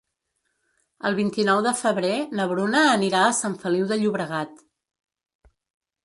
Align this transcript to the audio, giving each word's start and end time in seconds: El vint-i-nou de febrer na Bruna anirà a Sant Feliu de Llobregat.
El 1.09 1.17
vint-i-nou 1.17 1.59
de 1.65 1.73
febrer 1.81 2.13
na 2.39 2.47
Bruna 2.51 2.81
anirà 2.93 3.21
a 3.25 3.35
Sant 3.41 3.57
Feliu 3.65 3.85
de 3.91 3.99
Llobregat. 4.05 4.65